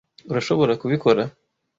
[0.31, 1.23] Urashobora kubikora?